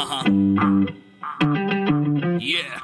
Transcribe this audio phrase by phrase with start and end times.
[0.00, 0.22] Uh-huh.
[2.52, 2.74] Yeah.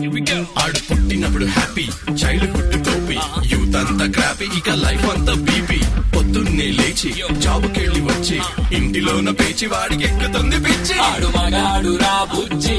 [0.00, 0.38] Here we go.
[0.62, 1.84] ఆడు పుట్టినప్పుడు happy
[2.22, 3.18] childhood టోపీ
[3.52, 5.80] యూత్ అంతా క్రాపీ ఇక లైఫ్ అంతా బీపీ
[6.14, 7.10] పొద్దున్నే లేచి
[7.44, 8.38] జాబుకెళ్ళి వచ్చి
[8.76, 10.96] ఇంటిలోన పేచి వాడికి ఎక్కుతుంది పిచ్చి.
[11.08, 12.78] ఆడు మగాడు రా బుజ్జి.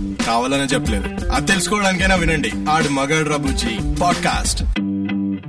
[0.21, 1.29] కావాలనే చెప్పలేదు.
[1.31, 2.51] అది తెలుసుకోవడానికైనా వినండి.
[2.69, 4.01] ఆడు మగాడు బుజ్జి.
[4.01, 4.63] పాడ్కాస్ట్.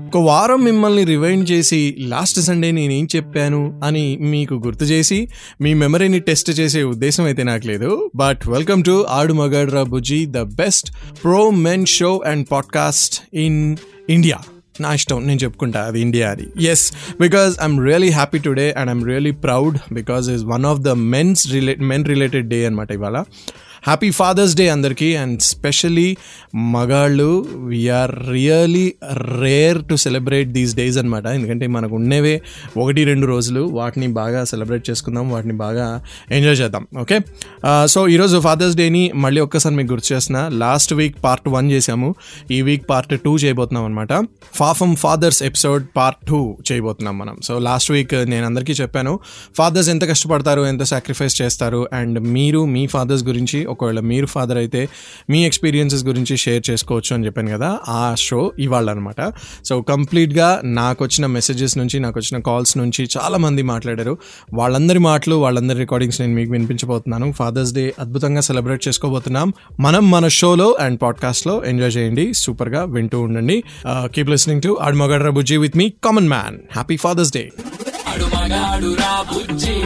[0.06, 3.80] ఒక వారం మిమ్మల్ని రివైండ్ చేసి లాస్ట్ సండే నేనేం చెప్పాను?
[3.84, 5.28] అని మీకు గుర్తు చేసి
[5.60, 8.10] మీ మెమరీని టెస్ట్ చేసే ఉద్దేశం అయితే నాకు లేదు.
[8.14, 10.92] But welcome to Aadu Magaadra Bujji the best
[11.24, 13.76] pro men show and podcast in
[14.10, 14.38] India.
[14.80, 15.26] నా ఇష్టం.
[15.26, 15.80] నేను చెప్పుకుంటా.
[15.80, 16.64] అది ఇండియా అది.
[16.64, 20.88] Yes because I'm really happy today and I'm really proud because is one of the
[20.88, 23.22] men's relay men related day అనమాట ఇవాళ.
[23.86, 25.06] Happy fathers day అందరికీ.
[25.20, 26.08] And specially
[26.74, 27.30] మగాళ్ళు
[27.70, 28.84] we are really
[29.42, 32.34] rare to celebrate these days అనమాట ఎందుకంటే మనకు ఉండేవే
[32.82, 35.86] ఒకటి రెండు రోజులు వాటిని బాగా సెలబ్రేట్ చేసుకుందాం వాటిని బాగా
[36.36, 36.84] ఎంజాయ్ చేద్దాం.
[37.02, 37.18] ఓకే
[37.94, 42.10] సో uh, ఈరోజు ఫాదర్స్ డేని మళ్ళీ ఒక్కసారి మీకు గుర్తు చేసిన లాస్ట్ వీక్ పార్ట్ వన్ చేసాము
[42.56, 44.12] ఈ వీక్ పార్ట్ టూ చేయబోతున్నాం అనమాట
[44.60, 47.36] ఫాఫమ్ ఫాదర్స్ ఎపిసోడ్ పార్ట్ టూ చేయబోతున్నాం మనం.
[47.48, 49.14] సో లాస్ట్ వీక్ నేను అందరికీ చెప్పాను.
[49.60, 54.82] ఫాదర్స్ ఎంత కష్టపడతారు ఎంత సాక్రిఫైస్ చేస్తారు అండ్ మీరు మీ ఫాదర్స్ గురించి ఒకవేళ మీరు ఫాదర్ అయితే
[55.30, 59.20] మీ ఎక్స్పీరియన్సెస్ గురించి షేర్ చేసుకోవచ్చు అని చెప్పాను కదా ఆ షో ఇవాళ అనమాట
[59.64, 64.14] సో కంప్లీట్గా నాకు వచ్చిన మెసేజెస్ నుంచి నాకు వచ్చిన కాల్స్ నుంచి చాలా మంది మాట్లాడారు.
[64.54, 67.32] వాళ్ళందరి మాటలు వాళ్ళందరి రికార్డింగ్స్ నేను మీకు వినిపించబోతున్నాను.
[67.32, 69.48] ఫాదర్స్ డే అద్భుతంగా సెలబ్రేట్ చేసుకోబోతున్నాం.
[69.80, 73.58] మనం మన షోలో అండ్ పాడ్కాస్ట్లో ఎంజాయ్ చేయండి సూపర్గా వింటూ ఉండండి.
[74.14, 77.44] Keep listening to Aadumagadra Bujji with me common man happy father's day
[78.12, 79.76] Aadumagaadu Ra Bujji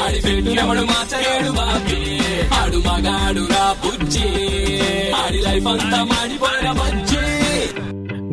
[0.00, 2.00] ఆడి పెట్టు బాబీ
[2.60, 4.26] ఆడు మగాడు రా బుజ్జి.
[5.22, 7.11] ఆడి లైఫ్ అంతా మాడిపోయిన బజ్జి.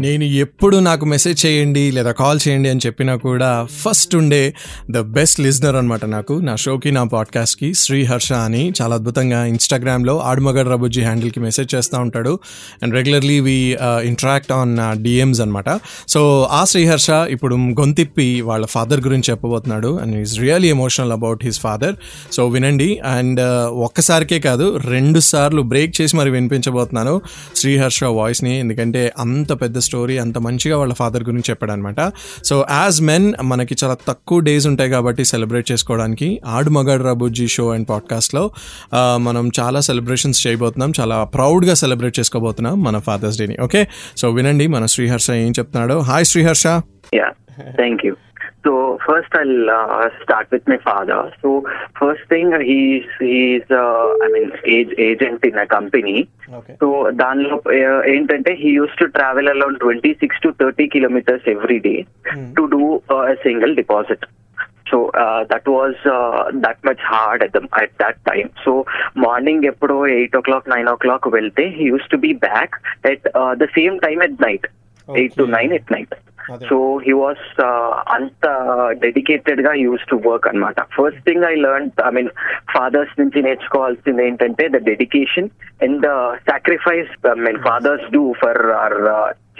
[0.04, 3.50] నేను ఎప్పుడు నాకు మెసేజ్ చేయండి లేదా కాల్ చేయండి అని చెప్పినా కూడా
[3.82, 4.42] ఫస్ట్ ఉండే
[4.96, 8.62] ద బెస్ట్ లిజనర్ అనమాట నాకు నా షోకి నా పాడ్కాస్ట్కి శ్రీ హర్ష అని.
[8.80, 12.34] చాలా అద్భుతంగా ఇన్స్టాగ్రామ్లో ఆడుమగడ్ రబుజీ హ్యాండిల్కి మెసేజ్ చేస్తూ ఉంటాడు.
[12.84, 13.58] And regularly we
[14.12, 14.74] interact on
[15.06, 15.70] DMs అనమాట
[16.14, 16.22] సో
[16.60, 19.92] ఆ శ్రీహర్ష ఇప్పుడు గొంతిప్పి వాళ్ళ ఫాదర్ గురించి చెప్పబోతున్నాడు.
[20.04, 21.98] And is really emotional about his father
[22.38, 22.90] so వినండి.
[23.16, 27.16] అండ్ uh, ఒక్కసారికే కాదు రెండు సార్లు బ్రేక్ చేసి మరి వినిపించబోతున్నాను
[27.56, 32.00] శ్రీహర్ష వాయిస్ని ఎందుకంటే అంత పెద్ద స్టోరీ అంత మంచిగా వాళ్ళ ఫాదర్ గురించి చెప్పాడు అనమాట
[32.46, 36.30] సో యాజ్ మెన్ మనకి చాలా తక్కువ డేస్ ఉంటాయి కాబట్టి సెలబ్రేట్ చేసుకోవడానికి.
[36.56, 38.44] ఆడు మగాడు రాబుజీ షో అండ్ పాడ్కాస్ట్లో
[39.28, 40.92] మనం చాలా సెలబ్రేషన్స్ చేయబోతున్నాం.
[41.00, 43.82] చాలా ప్రౌడ్గా సెలబ్రేట్ చేసుకోబోతున్నాం మన ఫాదర్స్ డేని ఓకే
[44.18, 45.98] సో వినండి మన శ్రీహర్ష ఏం చెప్తున్నాడో.
[46.10, 46.68] Hi Sriharsha.
[47.80, 48.14] Thank you.
[48.65, 51.33] So first I'll uh, start with my father.
[51.43, 51.65] So
[51.99, 56.17] first thing he's he's uh, I mean age agent in a company.
[56.59, 56.87] Okay so
[57.21, 61.95] దానిలో uh, ఏంటంటే he uses to travel around twenty six to thirty kilometres every day
[62.59, 62.83] to do
[63.47, 64.25] single deposit
[64.91, 64.99] so
[65.53, 66.03] that was
[66.65, 68.75] that much hard at at that time so
[69.25, 72.77] morning ఎప్పుడో eight o'clock nine o'clock వెళ్తే he uses to be back
[73.13, 73.29] at
[73.63, 74.69] the same time at night
[75.09, 75.55] eight to Okay.
[75.57, 76.23] Nine at night అదే.
[76.70, 77.46] so he was
[78.08, 78.46] అంత
[79.02, 82.32] డెడికేటెడ్గా uses to work అన్నమాట first thing I learn I mean
[82.76, 85.50] fathers నుంచి నేర్చుకోవాల్సింది ఏంటంటే the dedication
[85.84, 86.12] and the
[86.50, 89.08] sacrifice I mean fathers do for our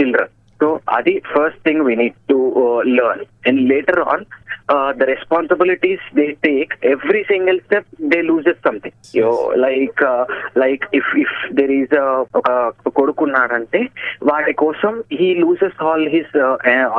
[0.02, 2.38] children so అది first thing we need to
[2.90, 4.26] learn and later on
[4.98, 8.98] the responsibilities they take every single step they loses something
[9.58, 10.04] like
[10.58, 11.96] like if if there is
[12.36, 12.50] ఒక
[12.90, 13.82] కొడుకున్నాడంటే
[14.24, 16.36] వాడి కోసం he loses all his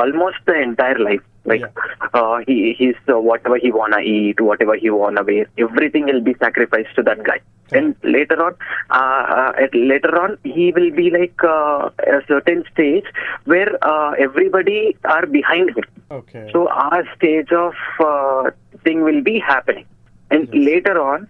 [0.01, 1.64] almost the entire life like
[2.12, 6.34] uh, he he's uh, whatever he wanna eat whatever he wanna wear everything will be
[6.44, 7.38] sacrificed to that guy
[7.72, 8.52] and later on
[8.90, 13.06] uh, uh, at, later on he will be like uh, a certain stage
[13.44, 14.80] where uh, everybody
[15.16, 15.88] are behind him
[16.18, 17.78] okay so our stage of
[18.10, 18.42] uh,
[18.84, 19.86] thing will be happening
[20.30, 21.20] and later on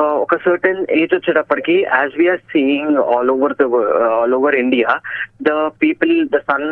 [0.00, 3.66] uh, ఒక certain age వచ్చేటప్పటికి as we are seeing all over the
[4.12, 4.92] all over India
[5.48, 5.52] the
[5.82, 6.66] people the son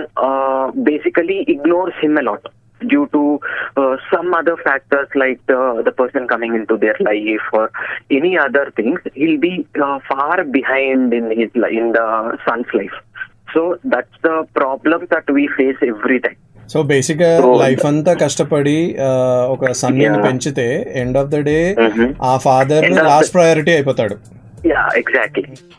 [0.89, 2.49] basically ignores him a lot
[2.82, 3.40] due to
[3.78, 7.72] uh, some other factors like the, the person coming into their life or
[8.12, 12.98] any other things, he'll be uh, far behind in his in the son's life.
[13.54, 16.38] So that's the problem that we face every time.
[16.68, 18.96] So బేసిక్గా So- life అంతా కష్టపడి
[19.48, 20.24] ఒక Yeah.
[20.24, 22.16] పెంచితే end of the day Mhm.
[22.22, 24.16] ఆ father last priority అయిపోతాడు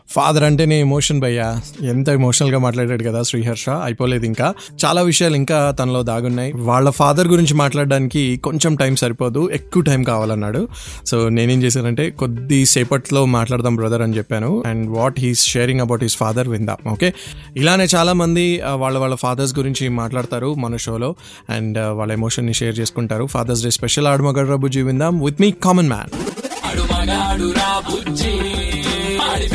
[0.09, 1.61] father అంటేనే emotion భయ్యా.
[1.89, 3.69] ఎంత ఎమోషనల్గా మాట్లాడాడు కదా శ్రీహర్ష.
[3.69, 4.53] అయిపోలేదు ఇంకా.
[4.85, 6.53] చాలా విషయాలు ఇంకా తనలో దాగున్నాయి.
[6.55, 9.49] వాళ్ళ ఫాదర్ గురించి మాట్లాడడానికి కొంచెం టైం సరిపోదు.
[9.49, 10.67] ఎక్కువ టైం కావాలన్నాడు.
[11.05, 14.63] సో నేనేం చేశానంటే కొద్ది సేపట్లో మాట్లాడదాం బ్రదర్ అని చెప్పాను.
[14.65, 17.13] And what he's sharing about his father విందాం ఓకే
[17.57, 21.15] ఇలానే చాలా మంది వాళ్ళ వాళ్ళ ఫాదర్స్ గురించి మాట్లాడతారు మన షోలో
[21.49, 23.25] అండ్ వాళ్ళ ఎమోషన్ని షేర్ చేసుకుంటారు.
[23.25, 25.23] Father's day special Aadamagad Rabuji విందాం.
[25.23, 26.09] విత్ మీ కామన్ మ్యాన్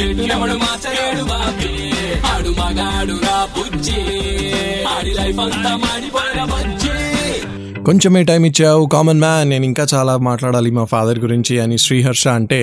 [0.02, 1.74] ఆడు మాచలేడు రా
[2.34, 4.00] ఆడు మగాడు రా బుజ్జి.
[4.96, 7.01] ఆడి లైఫ్ అంతా మాడిపోయిన బజ్జి.
[7.86, 12.58] కొంచెమే టైం ఇచ్చావు కామన్ మ్యాన్ నేను ఇంకా చాలా మాట్లాడాలి మా ఫాదర్ గురించి అని శ్రీహర్ష అంటే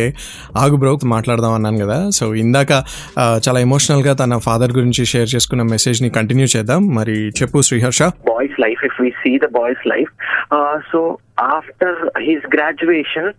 [0.58, 1.98] ఆగు బ్రో మాట్లాడదాం అన్నాను కదా.
[2.18, 2.72] సో ఇందాక
[3.48, 6.82] చాలా ఎమోషనల్గా తన ఫాదర్ గురించి షేర్ చేసుకున్న మెసేజ్ని కంటిన్యూ చేద్దాం.
[7.00, 8.02] మరి చెప్పు Sriharsha.
[8.32, 10.12] Boys life if we see the boys life
[10.92, 11.02] so
[11.58, 13.30] after his graduation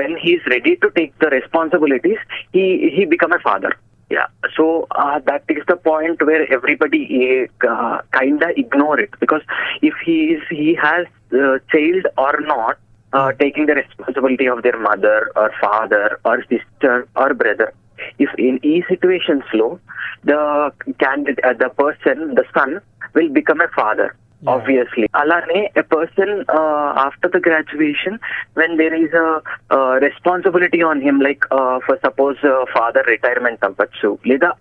[0.00, 2.24] when he's ready to take the responsibilities
[2.56, 2.66] he
[2.96, 3.76] he become a father.
[4.10, 4.26] Yeah,
[4.56, 9.10] so uh, that is the point where everybody uh, kinda ignore it.
[9.20, 9.42] Because
[9.82, 12.78] if he is he has uh, child or not.
[13.10, 17.72] Uh, taking the responsibility of their mother or father or sister or brother
[18.18, 19.80] if in e situations low
[20.24, 22.80] the candidate uh, the person the son
[23.14, 28.19] will become a father obviously alane a person uh, after the graduation
[28.53, 29.29] when there is a
[29.69, 34.51] uh, responsibility on him like uh, for suppose uh, father retirement అవ్వచ్చు లేదా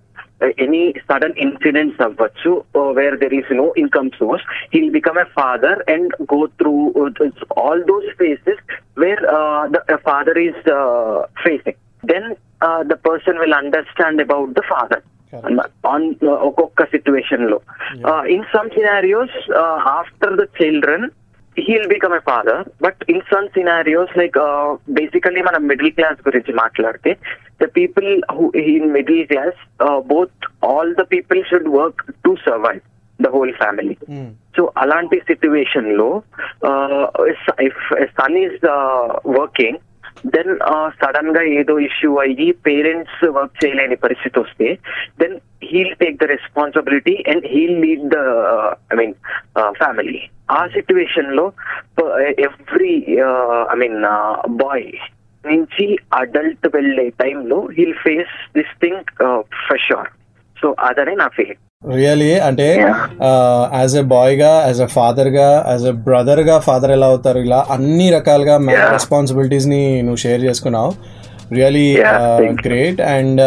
[0.65, 2.51] any sudden incidents అవ్వచ్చు
[2.99, 6.73] where there is no income source he'll become a father and go through
[7.63, 8.63] all those phases
[9.03, 9.23] where
[9.91, 10.63] the father is
[11.45, 12.29] facing then
[12.93, 15.05] the person will understand about the father
[15.86, 16.08] On
[16.48, 17.58] ఒక్కొక్క సిచ్యువేషన్లో.
[18.28, 19.38] In some scenarios
[20.00, 21.08] after the children
[21.58, 24.38] he'll become a father but in some scenarios like
[24.90, 27.12] basically మనం middle class గురించి మాట్లాడితే
[27.62, 29.62] the people who in middle class
[30.08, 32.82] both all the people should work to survive
[33.20, 33.98] the whole family
[34.58, 36.10] so అలాంటి సిచ్యువేషన్లో
[37.68, 37.82] if
[38.20, 38.60] son is
[39.40, 39.80] working
[40.26, 40.52] then
[41.00, 44.68] సడన్గా ఏదో issue అయ్యి parents work చేయలేని పరిస్థితి వస్తే
[45.20, 48.20] then he'll take the responsibility and he'll lead the
[48.94, 49.16] I mean
[49.74, 51.46] family ఆ సిచ్యువేషన్లో
[52.40, 52.96] ఎవ్రీ
[53.74, 54.00] ఐ మీన్
[54.58, 54.88] బాయ్
[55.46, 59.04] నుంచి అడల్ట్ వెళ్ళే టైంలో he'll face this thing
[59.68, 60.10] fresh or
[60.62, 61.64] so అదనే నా ఫీలింగ్
[61.96, 62.68] రియలీ అంటే.
[63.80, 68.56] యాజ్ ఎ బాయ్గా యాజ్ ఎ ఫాదర్గా యాజ్ ఎ బ్రదర్గా ఫాదర్ ఎలా అవుతారు ఇలా అన్ని రకాలుగా.
[68.98, 70.92] రెస్పాన్సిబిలిటీస్ని నువ్వు షేర్ చేసుకున్నావు
[71.52, 72.66] really Yeah, thank you.
[72.66, 73.42] Great and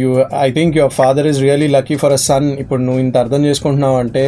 [0.00, 0.08] you
[0.40, 3.98] I think your father is really lucky for a son ఇప్పుడు నువ్వు ఇంత అర్థం చేసుకుంటున్నావు
[4.04, 4.24] అంటే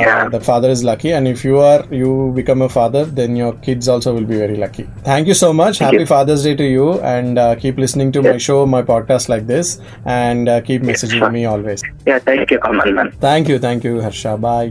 [0.00, 0.18] Yeah.
[0.32, 3.88] That father is lucky and if you are you become a father then your kids
[3.94, 7.40] also will be very lucky thank you so much happy father's day to you and
[7.62, 9.72] keep listening to my show my podcast like this
[10.20, 14.26] and keep messaging me always yeah thank you Kamal man thank you thank you Harsha
[14.46, 14.70] boy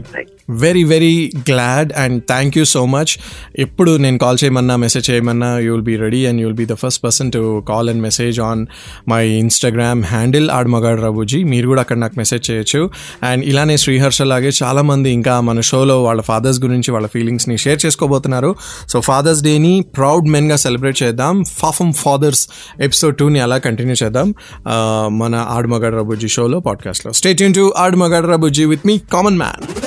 [0.50, 3.18] very very glad and thank you so much
[3.58, 6.76] ఎప్పుడు నేను call చేయమన్నా message చేయమన్నా you will be ready and you will be the
[6.76, 8.66] first person to call and message on
[9.08, 12.90] my Instagram handle ఆడమగాడు రబుజీ మీరు కూడా అక్కడ నాకు message చేయొచ్చు.
[13.22, 18.54] And ఇలానే శ్రీహర్ష లాగే చాలామంది ఇంకా మన షోలో వాళ్ళ ఫాదర్స్ గురించి వాళ్ళ ఫీలింగ్స్ని షేర్ చేసుకోబోతున్నారు.
[18.88, 21.44] సో ఫాదర్స్ డేని ప్రౌడ్ మెన్గా సెలబ్రేట్ చేద్దాం.
[21.44, 22.48] ఫాఫమ్ ఫాదర్స్
[22.80, 24.34] ఎపిసోడ్ టూని అలా కంటిన్యూ చేద్దాం.
[24.74, 29.83] Uh, మన ఆడమగాడు రబుజీ షోలో పాడ్కాస్ట్లో stay Yoon to Aadamagaadu Rabuji with me common man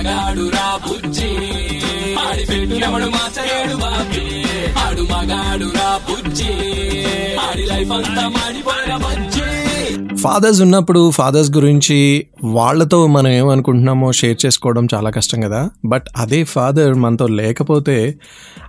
[0.00, 1.28] Magaadu Ra Bujji.
[2.28, 4.44] ఆడి పెట్టినవడు మాచలేడు మార్చలేడు బాబీ.
[4.78, 6.52] ఆడు మగాడు రా బుజ్జి.
[7.34, 10.16] ఆడి లైఫ్ అంతా మాడిపోయిన బజ్జి.
[10.16, 15.70] ఫాదర్స్ ఉన్నప్పుడు ఫాదర్స్ గురించి వాళ్ళతో మనం ఏమనుకుంటున్నామో షేర్ చేసుకోవడం చాలా కష్టం కదా.
[15.84, 18.18] బట్ అదే ఫాదర్ మనతో లేకపోతే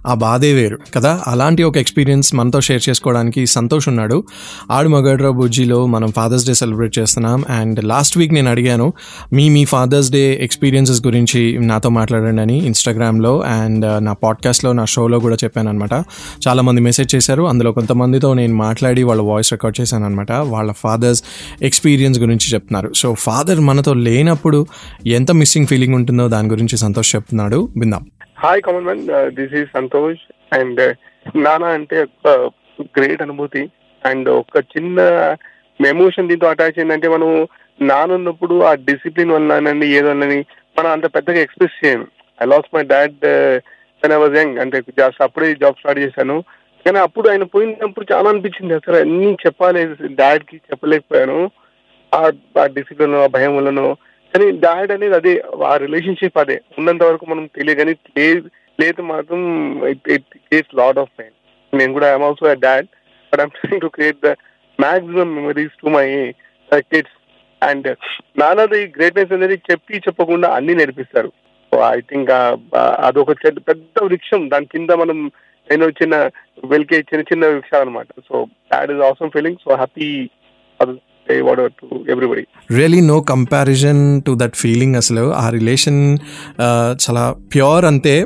[0.07, 0.79] ఆ బాధే వేరు.
[0.95, 1.21] కదా?
[1.27, 4.23] అలాంటి ఒక ఎక్స్పీరియన్స్ మనతో షేర్ చేసుకోవడానికి సంతోష్ ఉన్నాడు.
[4.71, 7.43] ఆడు మగడ్రా బుజ్జిలో మనం ఫాదర్స్ డే సెలబ్రేట్ చేస్తున్నాం.
[7.49, 8.93] అండ్ లాస్ట్ వీక్ నేను అడిగాను
[9.33, 14.85] మీ మీ ఫాదర్స్ డే ఎక్స్పీరియన్సెస్ గురించి నాతో మాట్లాడండి అని ఇన్స్టాగ్రామ్లో అండ్ uh, నా పాడ్కాస్ట్లో నా
[14.85, 15.93] షోలో కూడా చెప్పాను అనమాట
[16.47, 17.43] చాలామంది మెసేజ్ చేశారు.
[17.43, 21.23] అందులో కొంతమందితో నేను మాట్లాడి వాళ్ళ వాయిస్ రికార్డ్ చేశాను అనమాట వాళ్ళ ఫాదర్స్
[21.61, 22.93] ఎక్స్పీరియన్స్ గురించి చెప్తున్నారు.
[22.93, 24.67] సో ఫాదర్ మనతో లేనప్పుడు
[25.07, 27.69] ఎంత మిస్సింగ్ ఫీలింగ్ ఉంటుందో దాని గురించి సంతోష్ చెప్తున్నాడు.
[27.77, 28.05] విందాం.
[28.43, 30.21] Hi Kamal man this is Santosh
[30.55, 30.79] and
[31.35, 32.29] నాన్న అంటే ఒక
[32.97, 33.63] గ్రేట్ అనుభూతి
[34.05, 34.99] అండ్ ఒక చిన్న
[35.87, 37.29] ఎమోషన్ దీంతో అటాచ్ అయిందంటే మనం
[37.81, 40.39] నాన్న ఉన్నప్పుడు ఆ డిసిప్లిన్ వల్లనండి ఏదో వల్లని
[40.77, 42.07] మనం అంత పెద్దగా ఎక్స్ప్రెస్ చేయను.
[42.43, 43.25] I lost my dad
[44.03, 46.43] when I was young అంటే జస్ట్ అప్పుడే జాబ్ స్టార్ట్ చేశాను.
[46.85, 48.73] కానీ అప్పుడు ఆయన పోయినప్పుడు చాలా అనిపించింది.
[48.73, 49.83] అసలు అన్ని చెప్పాలి
[50.15, 51.39] డాడ్కి చెప్పలేకపోయాను.
[52.15, 52.31] ఆ
[52.65, 53.89] డిసిప్లిన్ ఆ భయం వల్లనో
[54.33, 55.33] కానీ డాడ్ అనేది అదే
[55.69, 56.57] ఆ రిలేషన్షిప్ అదే.
[56.79, 58.47] ఉన్నంత వరకు మనం తెలియదు కానీ లేదు
[58.79, 59.41] లేదు మాత్రం
[59.93, 61.35] it it creates lot of pain
[61.73, 62.87] నేను కూడా I'm also dad
[63.33, 64.31] but I'm trying to create the
[64.79, 66.05] maximum memories to my
[66.91, 67.17] kids
[67.61, 67.87] and
[68.41, 71.29] నాన్నది గ్రేట్నెస్ అనేది చెప్పి చెప్పకుండా అన్ని నేర్పిస్తారు.
[71.71, 72.31] సో ఐ థింక్
[73.07, 73.33] అదొక
[73.69, 74.41] పెద్ద వృక్షం.
[74.49, 75.17] దాని కింద మనం
[75.69, 76.15] నేను చిన్న
[76.71, 78.35] వెలికే చిన్న చిన్న వృక్షాలు అనమాట so
[78.73, 80.07] that is also feeling so happy
[81.29, 82.43] what to everybody
[82.75, 86.17] really no comparison to that feeling అసలు ఆ రిలేషన్
[87.03, 88.25] చాలా ప్యూర్ అంతే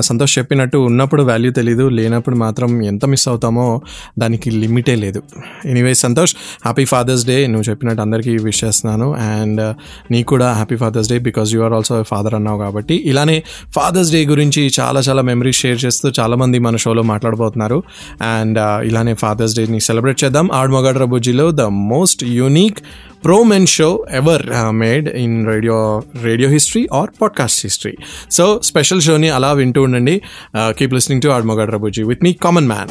[0.00, 3.80] సంతోష్ చెప్పినట్టు ఉన్నప్పుడు వాల్యూ తెలీదు లేనప్పుడు మాత్రం ఎంత మిస్ అవుతామో
[4.18, 5.22] దానికి లిమిటే లేదు.
[5.64, 9.14] Anyway Santosh happy father's day నువ్వు చెప్పినట్టు అందరికీ విష్ చేస్తున్నాను.
[9.14, 9.74] అండ్
[10.10, 12.94] నీకు కూడా happy father's day because you are also father అన్నావు కాబట్టి.
[12.94, 13.42] ఇలానే
[13.74, 17.82] ఫాదర్స్ డే గురించి చాలా చాలా మెమరీస్ షేర్ చేస్తూ చాలామంది మన షోలో మాట్లాడబోతున్నారు.
[18.22, 18.58] అండ్
[18.90, 20.48] ఇలానే ఫాదర్స్ డేని సెలబ్రేట్ చేద్దాం.
[20.52, 22.78] ఆడమగడ్ర బుజ్జిలో the most unique
[23.24, 27.94] pro men show ever made in radio radio history or podcast history
[28.30, 30.22] so special షోని అలా వింటూ ఉండండి.
[30.56, 32.88] కీప్ లిస్నింగ్ టు ఆడ్మగడ్ర బుజ్జి విత్ మీ కామన్ మ్యాన్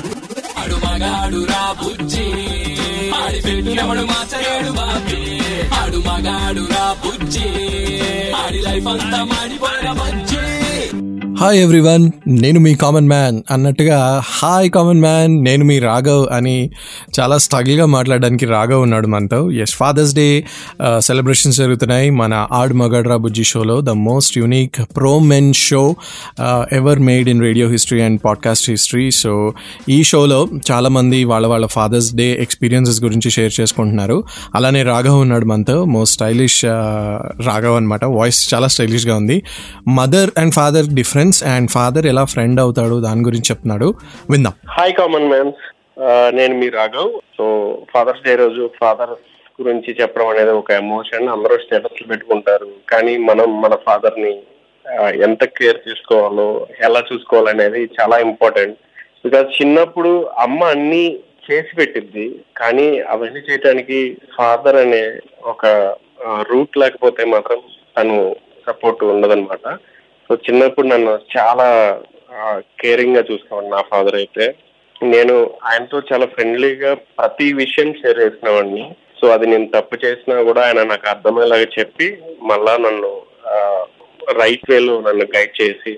[0.59, 2.25] ఆడు మగాడు రా బుజ్జి.
[3.13, 5.21] ఆడి పెట్టినప్పుడు మార్చలేడు బాబీ.
[5.81, 7.49] ఆడు మగాడు రా బుజ్జి.
[8.45, 10.22] ఆడి లైఫ్ అంతా మాడిపోయిన బజ్జి.
[11.43, 16.69] హాయ్ ఎవ్రీవన్ నేను మీ కామన్ మ్యాన్ అన్నట్టుగా హాయ్ కామన్ మ్యాన్ నేను మీ రాఘవ్ అని
[17.19, 19.51] చాలా స్ట్రగుల్గా మాట్లాడడానికి రాఘవ్ ఉన్నాడు మనతో.
[19.51, 20.43] ఎస్ ఫాదర్స్ డే
[20.99, 22.09] సెలబ్రేషన్స్ జరుగుతున్నాయి.
[22.09, 25.95] మన ఆడ్ మగడ్రా బుజ్జి షోలో the most unique pro men show
[26.71, 29.53] ever made in radio history and podcast history so
[29.89, 34.23] ఈ షోలో చాలామంది వాళ్ళ వాళ్ళ ఫాదర్స్ డే ఎక్స్పీరియన్సెస్ గురించి షేర్ చేసుకుంటున్నారు.
[34.55, 35.85] అలానే రాఘవ్ ఉన్నాడు మనతో.
[35.85, 39.43] మోస్ట్ స్టైలిష్ uh, రాఘవ్ అనమాట వాయిస్ చాలా స్టైలిష్గా ఉంది.
[39.87, 43.93] Mother and father difference and father ఎలా ఫ్రెండ్ అవుతాడు దాని గురించి చెప్తున్నాడు.
[44.29, 44.53] విందాం.
[44.69, 45.53] హాయ్ కామన్ మ్యాన్
[46.35, 47.11] నేను మీ రాఘవ్.
[47.37, 47.45] సో
[47.93, 49.13] ఫాదర్స్ డే రోజు ఫాదర్
[49.61, 52.67] గురించి చెప్పడం అనేది ఒక ఎమోషన్ అందరూ స్టేటస్ పెట్టుకుంటారు.
[52.89, 54.33] కానీ మనం మన ఫాదర్ని
[55.23, 58.77] ఎంత కేర్ తీసుకోవాలో ఎలా చూసుకోవాలనేది చాలా ఇంపార్టెంట్
[59.25, 61.05] బికాజ్ చిన్నప్పుడు అమ్మ అన్ని
[61.45, 62.25] చేసి పెట్టింది
[62.57, 65.03] కానీ అవన్నీ చేయడానికి ఫాదర్ అనే
[65.43, 65.65] ఒక
[66.41, 67.57] రూట్ లేకపోతే మాత్రం
[67.97, 68.35] తను
[68.67, 69.77] సపోర్ట్ ఉండదన్నమాట.
[70.33, 71.65] సో చిన్నప్పుడు నన్ను చాలా
[72.81, 74.45] కేరింగ్గా చూసుకోండి నా ఫాదర్ అయితే.
[75.01, 75.35] నేను
[75.69, 78.85] ఆయనతో చాలా ఫ్రెండ్లీగా ప్రతి విషయం షేర్ చేసినవాడిని.
[79.19, 82.07] సో అది నేను తప్పు చేసినా కూడా ఆయన నాకు అర్థమయ్యేలాగా చెప్పి
[82.41, 83.11] మళ్ళా నన్ను
[84.39, 85.93] రైట్ వేలో నన్ను గైడ్ చేసి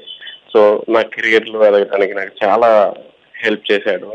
[0.54, 2.94] సో నా కెరియర్లో ఎదగడానికి నాకు చాలా
[3.44, 4.10] హెల్ప్ చేశాడు.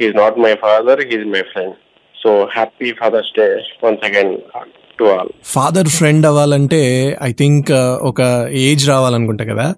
[0.00, 1.76] He's not my father he's my friend
[2.16, 3.48] so happy father's day
[3.84, 4.36] once again
[5.02, 5.10] to
[5.52, 6.80] father friend అవ్వాలంటే
[7.22, 8.20] ఐ థింక్ uh, ఒక
[8.66, 9.74] ఏజ్ రావాలనుకుంటా కదా.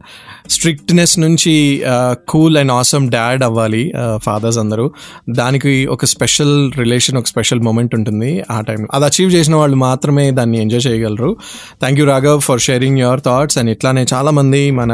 [0.50, 1.82] స్ట్రిక్ట్నెస్ నుంచి
[2.24, 4.86] కూల్ అండ్ ఆసమ్ డాడ్ అవ్వాలి uh, ఫాదర్స్ అందరూ.
[5.30, 10.30] దానికి ఒక స్పెషల్ రిలేషన్ ఒక స్పెషల్ మూమెంట్ ఉంటుంది ఆ టైంలో అది అచీవ్ చేసిన వాళ్ళు మాత్రమే
[10.30, 11.36] దాన్ని ఎంజాయ్ చేయగలరు.
[11.80, 14.92] Thank you Raghav for sharing your thoughts and ఇట్లానే చాలామంది మన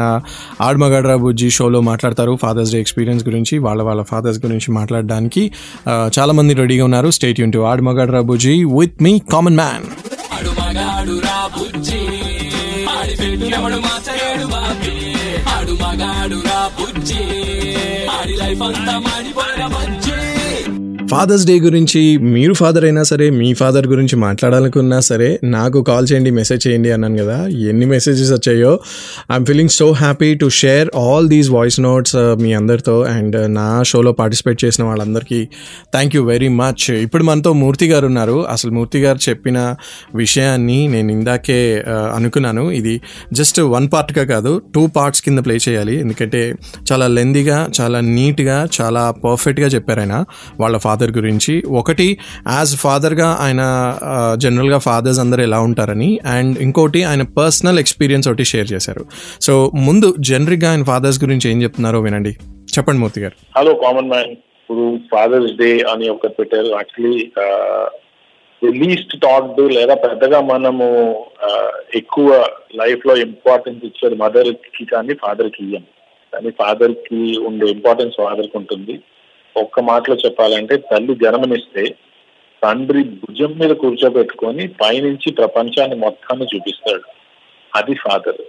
[0.61, 5.51] ఆడ్మగడ్రా బుజ్జి షోలో మాట్లాడతారు ఫాదర్స్ డే ఎక్స్పీరియన్స్ గురించి వాళ్ళ వాళ్ళ ఫాదర్స్ గురించి మాట్లాడడానికి.
[5.85, 7.11] Uh, చాలామంది రెడీగా ఉన్నారు.
[7.11, 9.87] స్టేట్ యూన్ టు ఆడ్మగడ్రా బుజ్జి విత్ మీ కామన్ మ్యాన్
[11.01, 11.99] ఆడు రా బుజ్జి.
[12.89, 14.95] ఆడి పెట్టినప్పుడు మాచలేడు బాబీ.
[15.49, 17.23] ఆడు మగాడు రా బుజ్జి.
[18.07, 20.10] ఆడి లైఫ్ అంతా మాడిపోయిన బజ్జి.
[21.11, 22.01] ఫాదర్స్ డే గురించి
[22.33, 27.17] మీరు ఫాదర్ అయినా సరే మీ ఫాదర్ గురించి మాట్లాడాలనుకున్నా సరే నాకు కాల్ చేయండి మెసేజ్ చేయండి అన్నాను
[27.21, 27.37] కదా.
[27.71, 28.71] ఎన్ని మెసేజెస్ వచ్చాయో.
[29.31, 33.67] I'm feeling so happy to share all these voice notes మీ అందరితో అండ్ uh, నా
[33.89, 35.41] షోలో పార్టిసిపేట్ చేసిన వాళ్ళందరికీ
[35.95, 38.37] థ్యాంక్ యూ వెరీ మచ్ ఇప్పుడు మనతో మూర్తి గారు ఉన్నారు.
[38.55, 39.57] అసలు మూర్తి గారు చెప్పిన
[40.15, 41.59] విషయాన్ని నేను ఇందాకే
[41.93, 42.65] uh, అనుకున్నాను.
[42.79, 42.95] ఇది
[43.33, 45.97] జస్ట్ వన్ పార్ట్గా కాదు టూ పార్ట్స్ కింద ప్లే చేయాలి.
[45.99, 46.43] ఎందుకంటే
[46.91, 50.15] చాలా లెందీగా చాలా నీట్గా చాలా పర్ఫెక్ట్గా చెప్పారు ఆయన.
[50.59, 51.63] వాళ్ళ ఫాదర్ గురించి.
[51.69, 52.17] ఒకటి
[52.47, 53.61] యాజ్ ఫాదర్గా ఆయన
[54.37, 59.05] జనరల్గా ఫాదర్స్ అందరూ ఎలా ఉంటారని అండ్ ఇంకోటి ఆయన పర్సనల్ ఎక్స్పీరియన్స్ ఒకటి షేర్ చేశారు.
[59.41, 62.29] సో ముందు జనరిక్గా ఆయన ఫాదర్స్ గురించి ఏం చెప్తున్నారో వినండి.
[62.77, 63.59] చెప్పండి మూర్తి గారు.
[63.59, 66.65] హలో కామన్ మ్యాన్ ఇప్పుడు ఫాదర్స్ డే అని ఒకటి పెట్టారు.
[66.65, 67.31] యాక్చువల్లీ
[68.71, 71.25] లీస్ట్ టాక్డ్ లేదా పెద్దగా మనము
[71.95, 75.81] ఎక్కువ లైఫ్లో ఇంపార్టెన్స్ ఇచ్చేది మదర్కి కానీ ఫాదర్కి ఇయ్యం.
[76.33, 78.99] కానీ ఫాదర్కి ఉండే ఇంపార్టెన్స్ ఫాదర్కి ఉంటుంది.
[79.57, 81.95] ఒక్క మాటలో చెప్పాలంటే తల్లి జన్మనిస్తే
[82.63, 87.01] తండ్రి భుజం మీద కూర్చోబెట్టుకొని పైనుంచి ప్రపంచాన్ని మొత్తాన్ని చూపిస్తాడు.
[87.75, 88.41] అది ఫాదర్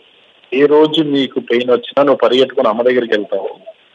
[0.54, 3.50] ఏ రోజు నీకు పెయిన్ వచ్చినా నువ్వు పరిగెట్టుకుని అమ్మ దగ్గరికి వెళ్తావు.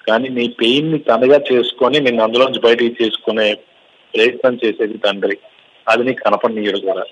[0.07, 3.53] కానీ నీ పెయిన్ని తనగా చేసుకొని నేను అందులోంచి బయటికి చేసుకునే
[4.15, 5.37] ప్రయత్నం చేసేది తండ్రి.
[5.87, 7.03] అది నీకు కనపడనీయడు కూడా.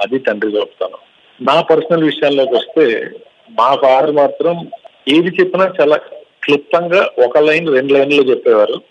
[0.00, 0.98] అది తండ్రి చెప్తాను
[1.42, 3.10] నా పర్సనల్ విషయాల్లోకి వస్తే
[3.50, 4.70] మా ఫాదర్ మాత్రం
[5.08, 5.96] ఏది చెప్పినా చాలా
[6.44, 8.82] క్లుప్తంగా ఒక లైన్ రెండు లైన్లో చెప్పేవారు.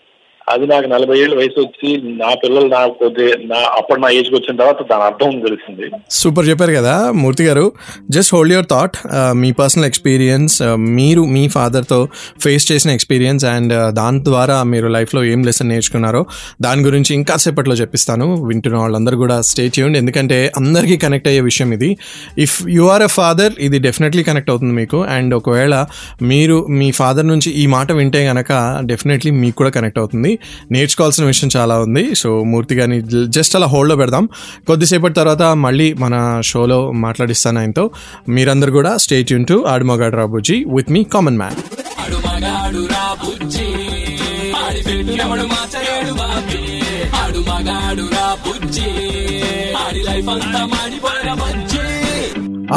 [0.52, 1.88] అది నాకు నలభై ఏళ్ళు వయసు వచ్చి
[2.22, 5.86] నా పిల్లలు నాకు కొద్ది నా అప్పుడు నా ఏజ్కి వచ్చిన తర్వాత దాని అర్థం తెలిసింది.
[6.20, 7.64] సూపర్ చెప్పారు కదా మూర్తి గారు.
[8.16, 8.96] జస్ట్ హోల్డ్ యువర్ థాట్
[9.42, 12.00] మీ పర్సనల్ ఎక్స్పీరియన్స్ uh, మీరు మీ ఫాదర్తో
[12.44, 16.22] ఫేస్ చేసిన ఎక్స్పీరియన్స్ అండ్ uh, దాని ద్వారా మీరు లైఫ్లో ఏం లెసన్ నేర్చుకున్నారో
[16.66, 18.28] దాని గురించి ఇంకా సేపట్లో చెప్పిస్తాను.
[18.50, 21.90] వింటున్న వాళ్ళందరూ కూడా స్టే ట్యూన్డ్ ఎందుకంటే అందరికీ కనెక్ట్ అయ్యే విషయం ఇది.
[22.46, 25.00] If you are a father ఇది డెఫినెట్లీ కనెక్ట్ అవుతుంది మీకు.
[25.16, 25.74] అండ్ ఒకవేళ
[26.32, 28.52] మీరు మీ ఫాదర్ నుంచి ఈ మాట వింటే గనక
[28.92, 30.32] డెఫినెట్లీ మీకు కూడా కనెక్ట్ అవుతుంది.
[30.70, 32.14] నేర్చుకోవాల్సిన విషయం చాలా ఉంది.
[32.14, 34.28] సో మూర్తి గారిని జస్ట్ అలా హోల్డ్లో పెడదాం.
[34.66, 37.90] కొద్దిసేపటి తర్వాత మళ్ళీ మన షోలో మాట్లాడిస్తాను ఆయనతో.
[38.28, 41.54] మీరందరూ కూడా స్టేట్ యూన్ టు ఆడుమగాడు రాబుజీ విత్ మీ కామన్ మ్యాన్
[49.76, 51.89] ఆడి లైఫ్ అంతా మాడిపోయిన బజ్జి.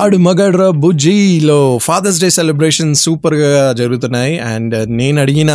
[0.02, 4.40] ఆడు మగడ్ర బుజ్జిలో ఫాదర్స్ డే సెలబ్రేషన్ సూపర్గా జరుగుతున్నాయి.
[4.40, 5.52] అండ్ uh, నేను అడిగిన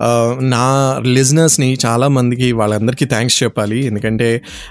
[0.00, 0.66] uh, నా
[1.06, 3.78] లిజనర్స్ని చాలామందికి వాళ్ళందరికీ థ్యాంక్స్ చెప్పాలి.
[3.86, 4.28] ఎందుకంటే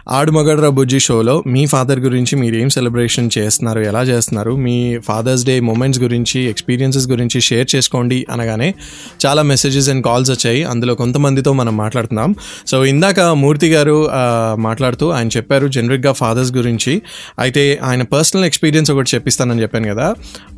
[0.09, 5.43] ఆడు మగడ్ర బుజ్జి షోలో మీ ఫాదర్ గురించి మీరు ఏం సెలబ్రేషన్ చేస్తున్నారు ఎలా చేస్తున్నారు మీ ఫాదర్స్
[5.45, 8.73] డే మూమెంట్స్ గురించి ఎక్స్పీరియన్సెస్ గురించి షేర్ చేసుకోండి అనగానే
[9.25, 10.63] చాలా మెసేజెస్ అండ్ కాల్స్ వచ్చాయి.
[10.63, 12.35] అందులో కొంతమందితో మనం మాట్లాడుతున్నాం.
[12.67, 16.95] సో ఇందాక మూర్తి గారు uh, మాట్లాడుతూ ఆయన చెప్పారు జనరిక్గా ఫాదర్స్ గురించి.
[17.39, 20.07] అయితే ఆయన పర్సనల్ ఎక్స్పీరియన్స్ ఒకటి చెప్పిస్తానని చెప్పాను కదా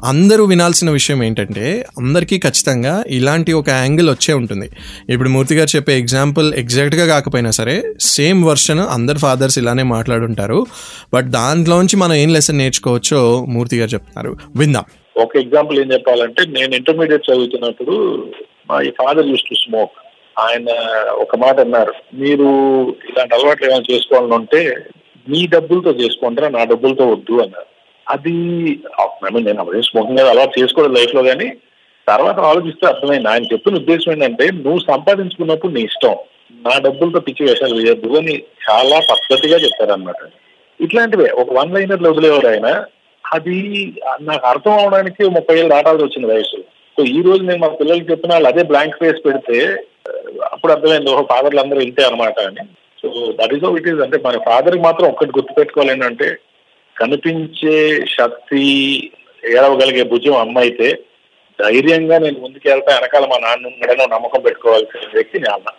[0.04, 4.68] అందరూ వినాల్సిన విషయం ఏంటంటే అందరికీ ఖచ్చితంగా ఇలాంటి ఒక యాంగిల్ వచ్చే ఉంటుంది.
[5.10, 10.66] ఇప్పుడు మూర్తి గారు చెప్పే ఎగ్జాంపుల్ ఎగ్జాక్ట్గా కాకపోయినా సరే సేమ్ వర్షన్ అందరు ఫాదర్స్ ఇలానే మాట్లాడుంటారు.
[11.14, 14.38] బట్ దాంట్లోంచి మనం ఏం లెసన్ నేర్చుకోవచ్చో మూర్తి గారు చెప్తున్నారు.
[14.56, 14.86] విందాం.
[15.16, 17.96] ఒక ఎగ్జాంపుల్ ఏం చెప్పాలంటే నేను ఇంటర్మీడియట్ చదువుతున్నప్పుడు
[18.70, 19.98] మా ఫాదర్ యూస్ టు స్మోక్
[20.40, 20.70] ఆయన
[21.12, 22.48] ఒక మాట అన్నారు మీరు
[23.10, 24.62] ఇలాంటి అలవాట్లు ఏమైనా చేసుకోవాలని ఉంటే
[25.28, 27.68] మీ డబ్బులతో చేసుకుంటారా నా డబ్బులతో వద్దు అన్నారు.
[28.14, 28.36] అది
[29.48, 31.48] నేను అప్పుడు స్మోకింగ్ మీద అలవాటు చేసుకోవడం లైఫ్లో కానీ
[32.08, 33.30] తర్వాత ఆలోచిస్తే అర్థమైంది.
[33.32, 36.16] ఆయన చెప్పిన ఉద్దేశం ఏంటంటే నువ్వు సంపాదించుకున్నప్పుడు నీ ఇష్టం.
[36.66, 40.22] నా డబ్బులతో పిచ్చి వేషాలు వేయద్దు అని చాలా పద్ధతిగా చెప్పారనమాట
[40.80, 42.68] ఇట్లాంటివే ఒక వన్ లైనర్లు వదిలేవారు ఆయన.
[43.24, 43.58] అది
[44.30, 46.60] నాకు అర్థం అవడానికి ముప్పై ఏళ్ళు దాటాల్సి వచ్చింది వయసు.
[46.98, 49.58] సో ఈ రోజు నేను మా పిల్లలకి చెప్పిన వాళ్ళు అదే బ్లాంక్ ఫేస్ పెడితే
[50.52, 52.64] అప్పుడు అర్థమైంది ఓహో ఫాదర్లు అందరూ ఇంతే అనమాట అని.
[53.02, 56.30] So that is it is అంటే మన ఫాదర్ మాత్రం ఒక్కటి గుర్తు పెట్టుకోవాలి ఏంటంటే
[57.02, 57.78] కనిపించే
[58.18, 58.64] శక్తి
[59.54, 60.88] ఏడవగలిగే భుజం అమ్మ అయితే
[61.60, 65.70] ధైర్యంగా నేను ముందుకెళ్తా వెనకాల మా నాన్న ఉన్నాడని నమ్మకం పెట్టుకోవాల్సిన వ్యక్తి నాన్న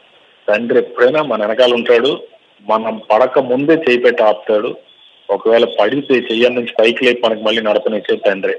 [0.49, 2.11] తండ్రి ఎప్పుడైనా మన వెనకాల ఉంటాడు
[2.65, 4.71] మనం పడక ముందే చేయి పెట్టి ఆపుతాడు.
[5.29, 8.55] ఒకవేళ పడితే చెయ్యి నుంచి పైకి లేపి మనకి మళ్ళీ నడపనిచ్చే తండ్రి.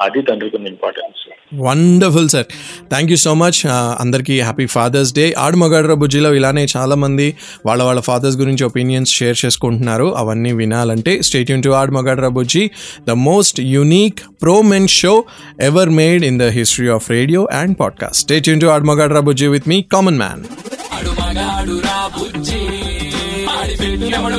[0.00, 1.22] అది తండ్రికి ఉన్న importance
[1.54, 2.44] wonderful sir
[2.88, 3.66] thank you so much
[4.00, 9.12] అందరికీ హ్యాపీ ఫాదర్స్ డే ఆడు మగాడ్ర బుజ్జిలో ఇలానే చాలా మంది వాళ్ళ వాళ్ళ ఫాదర్స్ గురించి ఒపీనియన్స్
[9.12, 10.16] షేర్ చేసుకుంటున్నారు.
[10.16, 12.70] అవన్నీ వినాలంటే స్టేట్ యూన్ టు ఆడు మగాడ్ర బుజ్జి.
[13.08, 15.24] The most unique pro men show
[15.60, 18.16] ever made in the history of radio and podcast
[18.48, 20.44] stay tuned to ఆడు మగాడ్ర బుజ్జి విత్ మీ కామన్ మ్యాన్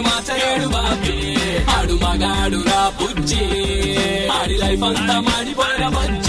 [0.03, 1.32] మార్చలేడు బాబీ.
[1.69, 3.43] ఆడు మగాడు రా బుజ్జి.
[4.41, 6.22] ఆడి లైఫ్ అంతా మాడిపోయిన బజ్జి.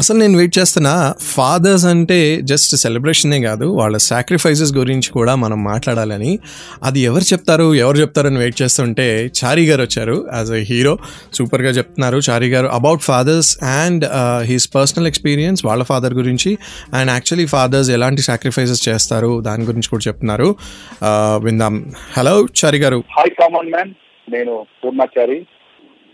[0.00, 6.38] అసలు నేను వెయిట్ చేస్తున్నా ఫాదర్స్ అంటే జస్ట్ సెలబ్రేషనే కాదు వాళ్ళ సాక్రిఫైసెస్ గురించి కూడా మనం మాట్లాడాలని.
[6.82, 10.98] అది ఎవరు చెప్తారు ఎవరు చెప్తారని వెయిట్ చేస్తుంటే చారీ గారు వచ్చారు యాజ్ ఎ హీరో
[11.34, 14.04] సూపర్గా చెప్తున్నారు చారీ గారు about father's and
[14.42, 16.58] his personal experience వాళ్ళ ఫాదర్ గురించి.
[16.94, 20.56] అండ్ యాక్చువల్లీ ఫాదర్స్ ఎలాంటి సాక్రిఫైసెస్ చేస్తారు దాని గురించి కూడా చెప్తున్నారు.
[20.94, 21.92] Uh, విందాం.
[22.16, 23.04] Hello Chari garu.
[23.16, 23.90] Hi common man
[24.32, 25.46] నేను పూర్ణాచారి.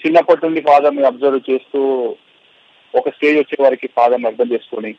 [0.07, 2.14] చిన్నప్పటి నుండి ఫాదర్ అబ్జర్వ్ చేస్తూ
[2.97, 4.91] ఒక స్టేజ్ వచ్చే వారికి ఫాదర్ అర్థం చేసుకొని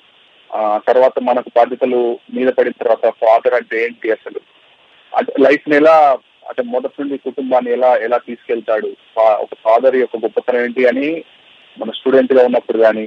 [0.51, 1.99] ఆ తర్వాత మనకు బాధ్యతలు
[2.33, 4.39] మీద పడిన తర్వాత ఫాదర్ అంటే ఏంటి అసలు?
[5.13, 5.95] అంటే లైఫ్ని ఎలా
[6.49, 8.89] అంటే మొదటి నుండి కుటుంబాన్ని ఎలా ఎలా తీసుకెళ్తాడు?
[9.15, 11.07] ఫా- ఒక ఫాదర్ యొక్క గొప్పతనం ఏంటి అని
[11.77, 13.05] మన స్టూడెంట్గా ఉన్నప్పుడు కానీ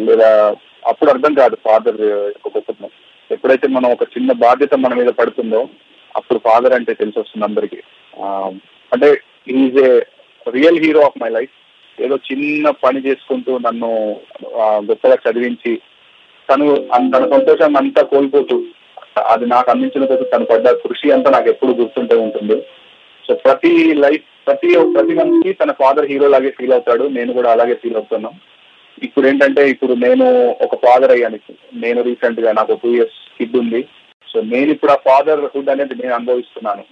[0.00, 0.30] లేదా
[0.86, 2.90] అప్పుడు అర్థం కాదు ఫాదర్ యొక్క గొప్పతనం.
[3.30, 5.60] ఎప్పుడైతే మనం ఒక చిన్న బాధ్యత మన మీద పడుతుందో
[6.14, 7.78] అప్పుడు ఫాదర్ అంటే తెలిసి వస్తుంది అందరికి
[8.92, 9.08] అంటే
[9.52, 9.90] is a
[10.46, 11.54] real hero of my life
[12.04, 13.90] ఏదో చిన్న పని చేసుకుంటూ నన్ను
[14.88, 15.72] గొప్పగా చదివించి
[16.48, 16.66] తను
[17.12, 18.56] తన సంతోషాన్ని అంతా కోల్పోతూ
[19.32, 22.56] అది నాకు అందించిన కోసం తను పడ్డ కృషి అంతా నాకు ఎప్పుడు గుర్తుంటే ఉంటుంది.
[23.26, 23.72] సో ప్రతి
[24.04, 27.04] లైఫ్ ప్రతి ప్రతి మనిషి తన ఫాదర్ హీరో లాగే ఫీల్ అవుతాడు.
[27.16, 28.38] నేను కూడా అలాగే ఫీల్ అవుతున్నాను
[29.06, 30.26] ఇప్పుడు ఏంటంటే ఇప్పుడు నేను
[30.66, 31.38] ఒక ఫాదర్ అయ్యాను.
[31.84, 33.80] నేను రీసెంట్గా నాకు టూ ఇయర్స్ కిడ్ ఉంది.
[34.30, 36.84] సో నేను ఇప్పుడు ఆ ఫాదర్ హుడ్ అనేది నేను అనుభవిస్తున్నాను.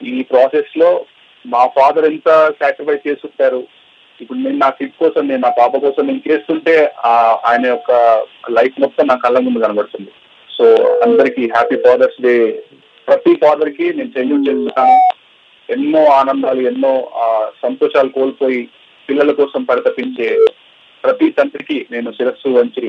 [0.00, 0.90] ఈ ప్రాసెస్లో
[1.44, 2.28] మా ఫాదర్ ఎంత
[2.60, 3.60] సాక్రిఫైస్ చేస్తుంటారు
[4.20, 6.74] ఇప్పుడు నేను నా కిడ్ కోసం నేను నా పాప కోసం నేను చేస్తుంటే
[7.48, 7.90] ఆయన యొక్క
[8.58, 10.10] లైఫ్ మొత్తం నా కళ్ళ ముందు కనబడుతుంది.
[10.50, 10.64] సో
[11.06, 12.34] అందరికి హ్యాపీ ఫాదర్స్ డే
[13.08, 14.96] ప్రతి ఫాదర్కి నేను సెల్యూట్ చేస్తున్నాను.
[15.68, 16.92] ఎన్నో ఆనందాలు ఎన్నో
[17.64, 18.62] సంతోషాలు కోల్పోయి
[19.08, 20.30] పిల్లల కోసం పరితపించే
[21.04, 22.86] ప్రతి తండ్రికి నేను శిరస్సు వంచి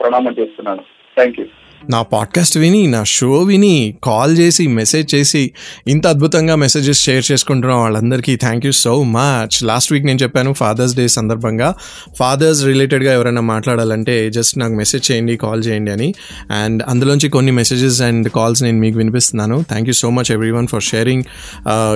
[0.00, 0.82] ప్రణామం చేస్తున్నాను.
[1.16, 1.46] థ్యాంక్ యూ
[1.90, 5.50] నా పాడ్కాస్ట్ విని నా షో విని కాల్ చేసి మెసేజ్ చేసి
[5.88, 10.96] ఇంత అద్భుతంగా మెసేజెస్ షేర్ చేసుకుంటున్న వాళ్ళందరికీ thank you so much last week నేను చెప్పాను ఫాదర్స్
[10.96, 11.74] డే సందర్భంగా.
[12.18, 16.14] ఫాదర్స్ రిలేటెడ్గా ఎవరైనా మాట్లాడాలంటే జస్ట్ నాకు మెసేజ్ చేయండి కాల్ చేయండి అని.
[16.50, 19.64] అండ్ అందులోంచి కొన్ని మెసేజెస్ అండ్ కాల్స్ నేను మీకు వినిపిస్తున్నాను.
[19.68, 21.22] Thank you so much everyone for sharing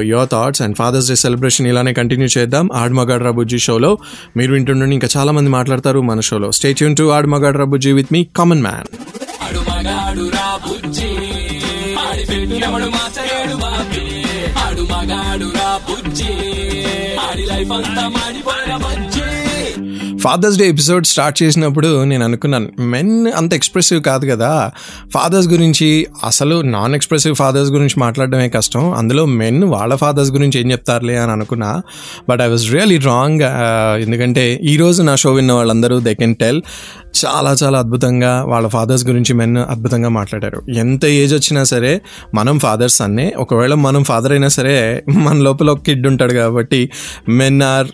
[0.03, 2.69] your thoughts and father's day celebration ఇలానే కంటిన్యూ చేద్దాం.
[2.75, 3.99] ఆడ్ మగాడ్ రబుజ్జీ షోలో
[4.37, 8.09] మీరు వింటుండండి ఇంకా చాలా మంది మాట్లాడతారు మన షోలో స్టే ట్యూన్ టు ఆడ్ మగాడ్ రబుజ్జీ విత్
[8.13, 9.22] మీ కామన్ మ్యాన్
[9.83, 11.09] మగాడు రా బుజ్జి.
[12.03, 14.05] ఆడి పెట్టినప్పుడు మాచలేడు బాబి
[14.65, 16.35] ఆడు మగాడు రా బుజ్జి.
[17.25, 19.29] ఆడి లైఫ్ అంతా మాడిపోయిన బుజ్జి.
[20.19, 24.51] ఫాదర్స్ డే ఎపిసోడ్ స్టార్ట్ చేసినప్పుడు నేను అనుకున్నాను మెన్ అంత ఎక్స్ప్రెసివ్ కాదు కదా.
[25.15, 28.85] ఫాదర్స్ గురించి అసలు నాన్ ఎక్స్ప్రెసివ్ ఫాదర్స్ గురించి మాట్లాడడమే కష్టం.
[28.93, 31.73] అందులో మెన్ వాళ్ళ ఫాదర్స్ గురించి ఏం చెప్తారులే అని అనుకున్నా.
[32.29, 33.43] But I was really wrong
[34.03, 36.63] ఎందుకంటే ఈరోజు నా షో విన్న వాళ్ళందరూ దే కెన్ టెల్
[37.21, 40.59] చాలా చాలా అద్భుతంగా వాళ్ళ ఫాదర్స్ గురించి మెన్ అద్భుతంగా మాట్లాడారు.
[40.75, 42.01] ఎంత ఏజ్ వచ్చినా సరే
[42.35, 43.33] మనం ఫాదర్స్ అన్నే.
[43.39, 46.91] ఒకవేళ మనం ఫాదర్ అయినా సరే మన లోపల ఒక కిడ్ ఉంటాడు కాబట్టి
[47.29, 47.89] men are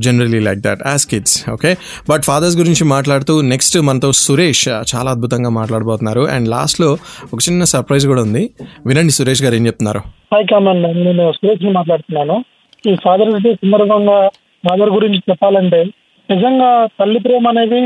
[0.00, 1.76] generally like that as kids okay?
[2.10, 6.20] But father's గురించి మాట్లాడుతూ నెక్స్ట్ మనతో సురేష్ చాలా అద్భుతంగా మాట్లాడబోతున్నారు.
[6.20, 6.90] అండ్ లాస్ట్లో
[7.32, 8.50] ఒక చిన్న సర్ప్రైజ్ కూడా ఉంది.
[8.86, 9.98] వినండి సురేష్ గారు ఏం చెప్తున్నారు?
[9.98, 12.44] హాయ్ కామన్ నేను సురేష్ మాట్లాడుతున్నాను.
[12.90, 14.28] ఈ ఫాదర్ డే సందర్భంగా
[14.68, 15.84] ఫాదర్ గురించి చెప్పాలంటే
[16.30, 17.80] నిజంగా తల్లి ప్రేమ అనేది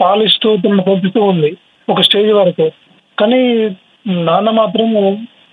[0.00, 1.56] పాలిస్తూ తన పెంచుతూ ఉంది
[1.88, 2.70] ఒక స్టేజ్ వరకు.
[3.18, 3.40] కానీ
[4.06, 4.88] నాన్న మాత్రం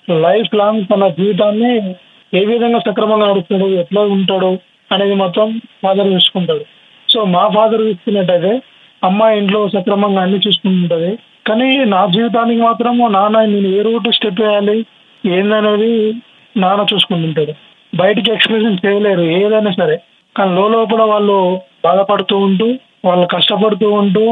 [0.10, 1.96] లైఫ్ లాంగ్ తన జీవితాన్ని
[2.34, 4.58] ఏ విధంగా సక్రమంగా నడుపుతాడు ఎట్లా ఉంటాడు
[4.92, 6.66] అనేది మొత్తం ఫాదర్ చూసుకుంటాడు.
[7.10, 8.62] సో మా ఫాదర్ చూసుకున్నట్టయితే
[9.04, 11.20] అమ్మ ఇంట్లో సక్రమంగా అన్ని చూసుకుంటుంటది.
[11.48, 14.86] కానీ నా జీవితానికి మాత్రం నాన్న నేను ఏ రూట్ స్టెప్ వేయాలి
[15.26, 16.14] ఏందనేది
[16.58, 17.54] నాన్న చూసుకుంటుంటాడు.
[17.96, 20.02] బయటికి ఎక్స్ప్రెషన్ చేయలేరు ఏదైనా సరే.
[20.38, 22.68] కానీ లోపల వాళ్ళు బాధపడుతూ ఉంటూ
[23.06, 24.24] వాళ్ళు కష్టపడుతూ ఉంటూ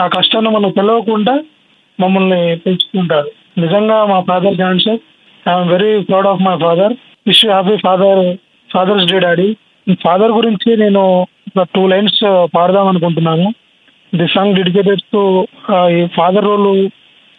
[0.00, 1.34] ఆ కష్టాన్ని మనం తెలవకుండా
[2.00, 3.28] మమ్మల్ని పెంచుకుంటారు.
[3.60, 4.98] నిజంగా మా father Johnson
[5.48, 6.92] I'm very proud of my father.
[7.26, 8.22] Wish happy father
[8.72, 9.48] father's day daddy.
[10.04, 11.02] Father గురించి నేను
[11.58, 12.20] టూ లైన్స్
[12.54, 13.48] పాడదాం అనుకుంటున్నాను.
[14.14, 15.46] ది సాంగ్ డెడికేటెడ్ టు
[15.90, 16.88] ఈ ఫాదర్ రోల్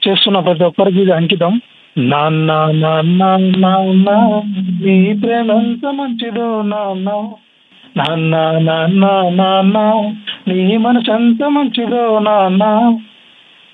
[0.08, 1.62] చేస్తున్న ప్రతి ఒక్కరికి ఇది అంకితం.
[1.98, 3.24] నాన్న నాన్న
[3.64, 4.10] నాన్న
[4.86, 7.10] నీ ప్రేమ ఎంత మంచిదో నాన్న
[7.98, 9.78] నాన్న నాన్న నాన్న
[10.48, 12.64] నీ మనసు ఎంత మంచిదో నాన్న.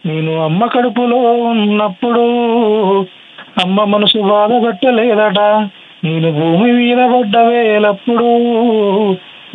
[0.05, 1.17] నేను అమ్మ కడుపులో
[1.51, 2.25] ఉన్నప్పుడు
[3.63, 5.39] అమ్మ మనసు బాధపెట్టలేదట.
[6.03, 8.29] నేను భూమి మీద పడ్డ వేలప్పుడు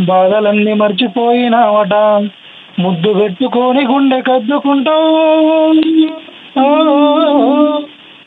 [0.04, 1.94] బాధలన్నీ మర్చిపోయినావట.
[2.80, 5.16] ముద్దు పెట్టుకొని గుండె కద్దుకుంటావు.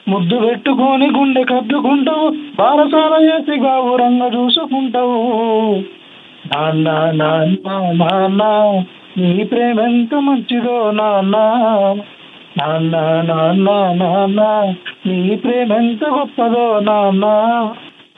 [0.08, 2.30] ముద్దు పెట్టుకొని గుండె కద్దుకుంటావు.
[2.30, 5.20] బారసాల చేసి గావురంగా చూసుకుంటావు.
[6.54, 6.90] నాన్న
[7.22, 7.68] నాన్న
[8.02, 8.44] నాన్న
[9.18, 11.36] నీ ప్రేమ ఎంత మంచిదో నాన్న.
[12.58, 12.96] నాన్న
[13.30, 13.70] నాన్న
[14.02, 14.42] నాన్న
[15.08, 17.26] నీ ప్రేమ ఎంత గొప్పదో నాన్న.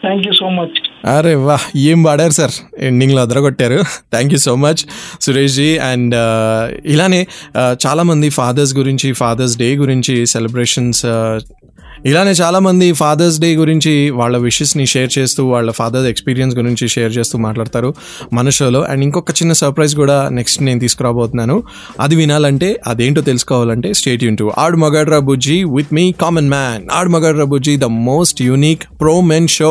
[0.03, 2.51] థ్యాంక్ యూ సో మచ్ అరే వా ఏం పాడారు సార్?
[2.79, 3.79] ఎండింగ్లో అదరగొట్టారు.
[4.13, 4.81] Thank you so much
[5.21, 5.77] Suresh ji.
[5.77, 7.21] And uh, ఇలానే
[7.57, 11.05] uh, చాలామంది ఫాదర్స్ గురించి ఫాదర్స్ డే గురించి సెలబ్రేషన్స్
[12.05, 17.35] ఇలానే చాలామంది ఫాదర్స్ డే గురించి వాళ్ళ విషెస్ని షేర్ చేస్తూ వాళ్ళ ఫాదర్ ఎక్స్పీరియన్స్ గురించి షేర్ చేస్తూ
[17.37, 17.89] మాట్లాడతారు
[18.33, 21.57] మన షోలో అండ్ ఇంకొక చిన్న సర్ప్రైజ్ కూడా నెక్స్ట్ నేను తీసుకురాబోతున్నాను
[21.99, 27.11] అది వినాలంటే అదేంటో తెలుసుకోవాలంటే stay Yoon to add మగాడ్రా Bujji with me common man add
[27.11, 29.69] మగాడ్రా Bujji the most unique pro men show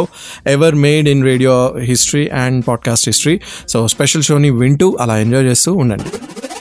[0.48, 3.36] ever made in radio history and podcast history
[3.68, 6.12] so special షోని వింటూ అలా ఎంజాయ్ చేస్తూ ఉండండి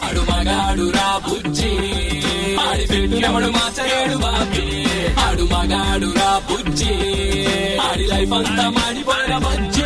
[0.08, 1.72] ఆడు మగాడు రా బుజ్జి
[2.66, 3.52] ఆడి పెట్టినప్పుడు
[4.26, 4.69] బాబీ
[5.40, 6.94] ఆడు మగాడు రా బుజ్జి.
[7.86, 9.79] ఆడి లైఫ్ అంతా మాడిపోయిన బుజ్జి.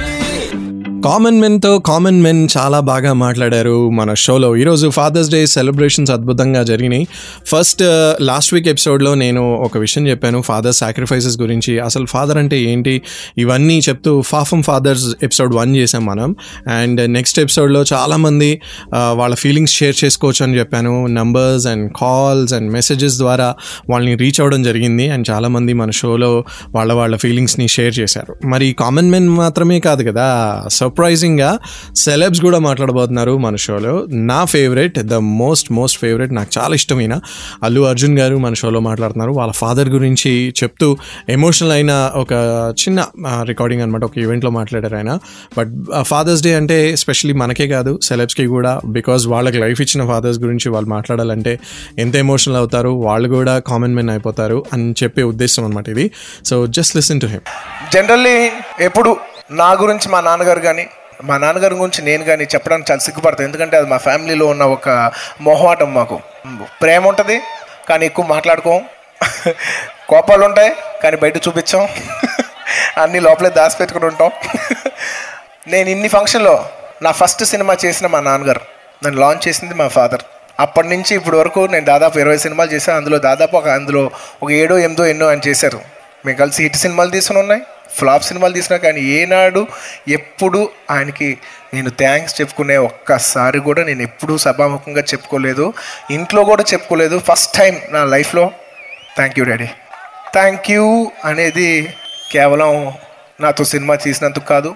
[1.03, 4.55] కామన్ మెన్తో కామన్ మెన్ చాలా బాగా మాట్లాడారు మన షోలో.
[4.55, 7.07] ఈరోజు ఫాదర్స్ డే సెలబ్రేషన్స్ అద్భుతంగా జరిగినాయి.
[7.45, 7.83] ఫస్ట్
[8.21, 11.79] లాస్ట్ వీక్ ఎపిసోడ్లో నేను ఒక విషయం చెప్పాను ఫాదర్ సాక్రిఫైసెస్ గురించి.
[11.79, 13.01] అసలు ఫాదర్ అంటే ఏంటి?
[13.37, 16.35] ఇవన్నీ చెప్తూ ఫాఫమ్ ఫాదర్స్ ఎపిసోడ్ వన్ చేసాం మనం.
[16.71, 21.07] అండ్ నెక్స్ట్ ఎపిసోడ్లో చాలామంది uh, వాళ్ళ ఫీలింగ్స్ షేర్ చేసుకోవచ్చు అని చెప్పాను.
[21.07, 23.55] Numbers and calls and messages ద్వారా
[23.89, 25.09] వాళ్ళని రీచ్ అవ్వడం జరిగింది.
[25.09, 26.43] అండ్ చాలామంది మన షోలో
[26.75, 28.47] వాళ్ళ వాళ్ళ ఫీలింగ్స్ని షేర్ చేశారు.
[28.47, 30.63] మరి కామన్ మెన్ మాత్రమే కాదు కదా?
[30.71, 31.51] సో సర్ప్రైజింగ్గా
[31.95, 33.93] సెలబ్స్ కూడా మాట్లాడబోతున్నారు మన షోలో
[34.31, 37.13] నా favourite the most most favourite నాకు చాలా ఇష్టమైన
[37.63, 39.31] అల్లు అర్జున్ గారు మన షోలో మాట్లాడుతున్నారు.
[39.39, 40.87] వాళ్ళ ఫాదర్ గురించి చెప్తూ
[41.37, 42.33] ఎమోషనల్ అయిన ఒక
[42.81, 42.99] చిన్న
[43.49, 45.13] రికార్డింగ్ అనమాట ఒక ఈవెంట్లో మాట్లాడారు ఆయన.
[45.57, 45.71] బట్
[46.11, 48.73] ఫాదర్స్ డే అంటే స్పెషలీ మనకే కాదు సెలబ్స్కి కూడా.
[48.97, 51.55] బికాజ్ వాళ్ళకి లైఫ్ ఇచ్చిన ఫాదర్స్ గురించి వాళ్ళు మాట్లాడాలంటే
[51.99, 56.07] ఎంత ఎమోషనల్ అవుతారు వాళ్ళు కూడా కామన్ మెన్ అయిపోతారు అని చెప్పే ఉద్దేశం అనమాట ఇది.
[56.45, 57.45] So just listen to him
[57.93, 58.37] generally
[58.81, 59.11] ఎప్పుడు
[59.53, 60.87] నా గురించి మా నాన్నగారు కానీ
[61.23, 63.47] మా నాన్నగారి గురించి నేను కానీ చెప్పడానికి చాలా సిగ్గుపడతాను.
[63.47, 65.11] ఎందుకంటే అది మా ఫ్యామిలీలో ఉన్న ఒక
[65.41, 66.19] మొహమాటం మాకు.
[66.81, 67.41] ప్రేమ ఉంటుంది
[67.89, 68.85] కానీ ఎక్కువ మాట్లాడుకోం.
[70.09, 71.87] కోపాలు ఉంటాయి కానీ బయట చూపించాం.
[72.97, 74.31] అన్నీ లోపలే దాచిపెట్టుకుని ఉంటాం.
[75.67, 76.65] నేను ఇన్ని ఫంక్షన్లో
[77.01, 78.61] నా ఫస్ట్ సినిమా చేసిన మా నాన్నగారు
[79.05, 80.21] నన్ను లాంచ్ చేసింది మా ఫాదర్
[80.59, 82.97] అప్పటి నుంచి ఇప్పటి వరకు నేను దాదాపు ఇరవై సినిమాలు చేశాను.
[82.97, 84.11] అందులో దాదాపు ఒక అందులో
[84.43, 85.81] ఒక ఏడో ఎనిమిదో ఎన్నో అని చేశారు.
[86.25, 87.61] మేము కలిసి హిట్ సినిమాలు తీసుకుని ఉన్నాయి.
[87.97, 89.67] ఫ్లాప్ సినిమాలు తీసినా కానీ ఏనాడు
[90.07, 91.37] ఎప్పుడు ఆయనకి
[91.73, 95.73] నేను థ్యాంక్స్ చెప్పుకునే ఒక్కసారి కూడా నేను ఎప్పుడూ సభాముఖంగా చెప్పుకోలేదు
[96.11, 97.21] ఇంట్లో కూడా చెప్పుకోలేదు.
[97.31, 98.51] ఫస్ట్ టైం నా లైఫ్లో.
[99.15, 99.65] Thank you daddy.
[100.33, 101.95] Thank you అనేది
[102.31, 102.93] కేవలం
[103.41, 104.75] నాతో సినిమా తీసినందుకు కాదు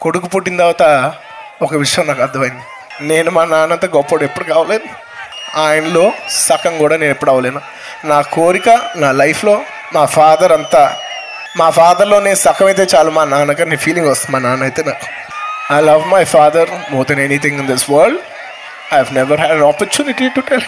[0.00, 1.12] కొడుకు పుట్టిన తర్వాత
[1.62, 2.62] ఒక విషయం నాకు అర్థమైంది.
[3.00, 4.84] నేను మా నాన్నంత గొప్పడు ఎప్పుడు కావలేదు.
[5.58, 7.60] ఆయనలో సగం కూడా నేను ఎప్పుడు అవ్వలేను.
[8.04, 9.62] నా కోరిక నా లైఫ్లో
[9.94, 10.96] మా ఫాదర్ అంతా
[11.58, 13.10] మా ఫాదర్లో నేను సగం అయితే చాలు.
[13.18, 14.32] మా నాన్నగారు నీ ఫీలింగ్ వస్తుంది.
[14.34, 15.06] మా నాన్న అయితే నాకు.
[15.74, 18.22] I love my father more than anything in this world
[18.88, 20.66] I have never had an opportunity to tell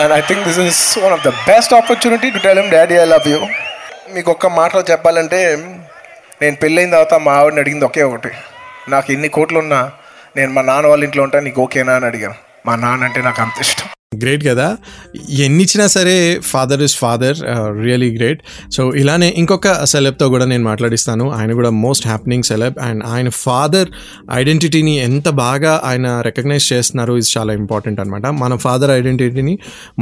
[0.00, 3.06] and I think this is one of the best opportunity to tell him daddy I
[3.14, 3.40] love you
[4.14, 5.40] మీకు ఒక్క మాటలో చెప్పాలంటే
[6.42, 8.30] నేను పెళ్ళైన తర్వాత మా ఆవిడని అడిగింది ఒకే ఒకటి.
[8.88, 9.80] నాకు ఎన్ని కోట్లు ఉన్నా
[10.36, 11.94] నేను మా నాన్న వాళ్ళ ఇంట్లో ఉంటా నీకు ఓకేనా?
[11.96, 12.34] అని అడిగాను.
[12.66, 13.89] మా నాన్న అంటే నాకు అంత ఇష్టం.
[14.12, 14.64] గ్రేట్ కదా.
[15.44, 17.36] ఎన్ని ఇచ్చినా సరే father is father
[17.84, 18.40] really great
[18.76, 21.24] so ఇలానే ఇంకొక సెలబ్తో కూడా నేను మాట్లాడిస్తాను.
[21.36, 23.88] ఆయన కూడా మోస్ట్ హ్యాపెనింగ్ సెలబ్ అండ్ ఆయన ఫాదర్
[24.40, 29.54] ఐడెంటిటీని ఎంత బాగా ఆయన రికగ్నైజ్ చేస్తున్నారు ఇది చాలా ఇంపార్టెంట్ అనమాట మన ఫాదర్ ఐడెంటిటీని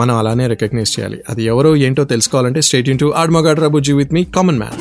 [0.02, 1.20] మనం అలానే రికగ్నైజ్ చేయాలి.
[1.28, 4.78] అది ఎవరో ఏంటో తెలుసుకోవాలంటే స్టేట్ ఇన్ టు ఆడ్మగాడ్ రబుజీ విత్ మీ కామన్ మ్యాన్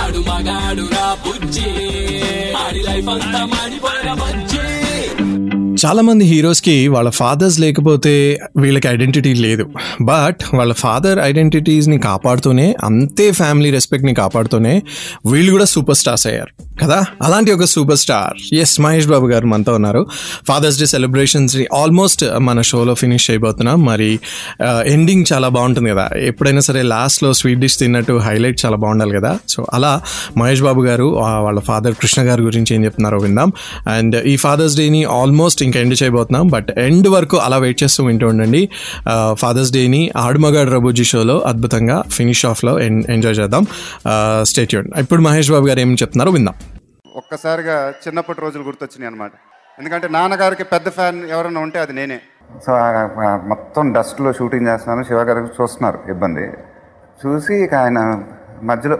[0.00, 1.06] ఆడు మగాడు రా
[2.68, 4.10] మాడి లైఫ్ అంతా మాడిపోయిన
[5.86, 9.66] చాలా మంది హీరోస్కి వాళ్ళ ఫాదర్స్ లేకపోతే వీళ్ళకి ఐడెంటిటీ లేదు.
[10.02, 14.82] బట్ వాళ్ళ ఫాదర్ ఐడెంటిటీస్ని కాపాడుతూనే అంతే ఫ్యామిలీ రెస్పెక్ట్ని కాపాడుతూనే
[15.32, 16.68] వీళ్ళు కూడా సూపర్ స్టార్స్ అయ్యారు.
[16.82, 17.04] కదా?
[17.22, 20.06] అలాంటి ఒక super star S Mahesh Babu గారు మనతో ఉన్నారు.
[20.48, 24.20] ఫాదర్స్ డే సెలబ్రేషన్స్ ఆల్మోస్ట్ మన షోలో ఫినిష్ అయిపోతున్నాం మరి
[24.86, 26.08] ఎండింగ్ చాలా బాగుంటుంది కదా?
[26.16, 29.38] ఎప్పుడైనా సరే లాస్ట్లో స్వీట్ డిష్ తిన్నట్టు హైలైట్ చాలా బాగుండాలి కదా?
[29.48, 30.02] సో అలా
[30.36, 33.52] మహేష్ బాబు గారు వాళ్ళ ఫాదర్ కృష్ణ గారి గురించి ఏం చెప్తున్నారో విందాం.
[33.88, 36.46] అండ్ ఈ ఫాదర్స్ డేని ఆల్మోస్ట్ ఇంకా ఎండ్ చేయబోతున్నాం.
[36.54, 38.62] బట్ ఎండ్ వరకు అలా వెయిట్ చేస్తూ వింటూ ఉండండి.
[39.42, 42.74] ఫాదర్స్ డేని ఆడుమగాడు రబుజీ షోలో అద్భుతంగా ఫినిష్ ఆఫ్లో
[43.16, 43.66] ఎంజాయ్ చేద్దాం.
[44.50, 46.56] స్టేట్యూన్ ఇప్పుడు మహేష్ బాబు గారు ఏం చెప్తున్నారో విందాం.
[47.20, 49.32] ఒక్కసారిగా చిన్నప్పటి రోజులు గుర్తొచ్చినాయి అనమాట
[49.80, 52.18] ఎందుకంటే నాన్నగారికి పెద్ద ఫ్యాన్ ఎవరైనా ఉంటే అది నేనే.
[52.64, 52.72] సో
[53.52, 55.02] మొత్తం డస్ట్లో షూటింగ్ చేస్తున్నాను.
[55.08, 56.46] శివ గారు చూస్తున్నారు ఇబ్బంది.
[57.22, 58.00] చూసి ఇక ఆయన
[58.62, 58.96] మధ్యలో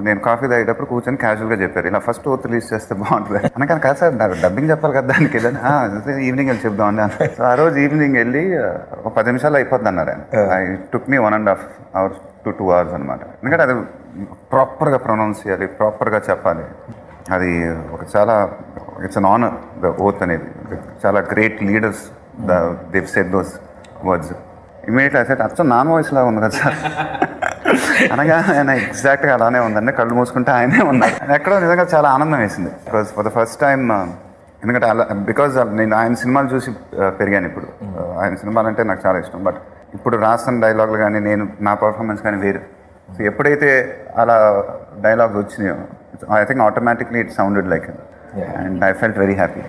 [0.00, 1.86] నేను కాఫీ తాగేటప్పుడు కూర్చొని క్యాజువల్గా చెప్పారు.
[1.86, 3.40] ఇలా ఫస్ట్ ఓత్ రిలీజ్ చేస్తే బాగుంటుంది.
[3.56, 7.30] అనకాని కాదు సార్ నాకు డబ్బింగ్ చెప్పాలి కదా దానికి వెళ్ళాను "ఆ, అయితే ఈవినింగ్ వెళ్ళి చెప్దామండి అన్నారు.
[7.36, 8.42] సో ఆ రోజు ఈవినింగ్ వెళ్ళి
[8.98, 10.22] ఒక పది నిమిషాలు అయిపోద్ది అన్నారు ఆయన.
[10.54, 10.60] I
[10.92, 11.64] took me one and half
[11.96, 13.76] hours to two hours అనమాట ఎందుకంటే అది
[14.52, 16.64] ప్రాపర్గా ప్రొనౌన్స్ చేయాలి ప్రాపర్గా చెప్పాలి.
[17.30, 17.50] అది
[17.92, 18.34] ఒక చాలా
[19.04, 20.48] it's an honour the oath అనేది.
[21.04, 22.02] చాలా great leaders
[22.90, 23.52] they've set those
[24.04, 24.32] words
[24.88, 26.76] immediately అయితే అచ్చం నాన్ వాయిస్ లాగా ఉంది కదా సార్.
[28.14, 29.92] అనగా ఆయన ఎగ్జాక్ట్గా అలానే ఉందండి.
[29.98, 32.72] కళ్ళు మూసుకుంటే ఆయనే ఉన్నారు ఎక్కడో నిజంగా చాలా ఆనందం వేసింది.
[32.86, 33.82] Because for the first time
[34.62, 37.66] ఎందుకంటే అలా బికాజ్ నేను ఆయన సినిమాలు చూసి uh, పెరిగాను ఇప్పుడు.
[37.86, 39.42] Uh, ఆయన సినిమాలు అంటే నాకు చాలా ఇష్టం.
[39.48, 39.58] బట్
[39.96, 42.62] ఇప్పుడు రాసిన డైలాగులు కానీ నేను నా పర్ఫార్మెన్స్ కానీ వేరు.
[43.14, 43.70] సో ఎప్పుడైతే
[44.22, 44.36] అలా
[45.06, 45.76] డైలాగ్స్ వచ్చినాయో
[46.40, 47.88] I think automatically it sounded like
[48.60, 49.62] and I felt very happy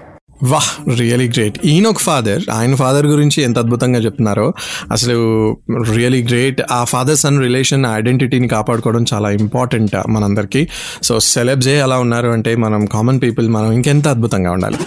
[0.43, 4.53] వాహ్ రియలీ గ్రేట్ ఈయన ఒక ఫాదర్ ఆయన ఫాదర్ గురించి ఎంత అద్భుతంగా చెప్తున్నారో
[4.91, 5.57] అసలు
[5.93, 10.67] రియలీ గ్రేట్ ఆ ఫాదర్ సన్ రిలేషన్ ఐడెంటిటీని కాపాడుకోవడం చాలా ఇంపార్టెంట్ మనందరికీ.
[11.03, 14.77] సో సెలబ్సే అలా ఉన్నారు అంటే మనం కామన్ పీపుల్ మనం ఇంకెంత అద్భుతంగా ఉండాలి.